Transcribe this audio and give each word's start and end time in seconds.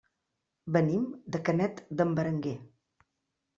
Venim 0.77 1.03
de 1.37 1.43
Canet 1.51 1.85
d'en 2.01 2.17
Berenguer. 2.21 2.57